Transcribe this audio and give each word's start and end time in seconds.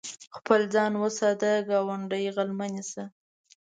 خپل 0.37 0.59
ځان 0.73 0.93
وساته، 1.03 1.49
ګاونډی 1.69 2.25
غل 2.35 2.49
مه 2.57 2.67
نيسه. 2.73 3.03